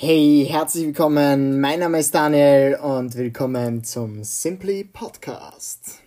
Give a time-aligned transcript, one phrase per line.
[0.00, 1.60] Hey, herzlich willkommen.
[1.60, 5.98] Mein Name ist Daniel und willkommen zum Simply Podcast.